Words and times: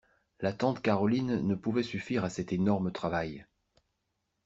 La 0.39 0.51
tante 0.51 0.81
Caroline 0.81 1.45
ne 1.47 1.53
pouvait 1.53 1.83
suffire 1.83 2.25
à 2.25 2.31
cet 2.31 2.51
énorme 2.53 2.91
travail. 2.91 3.45